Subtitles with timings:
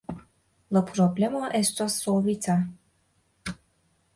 [0.77, 2.57] La problemo estas solvita!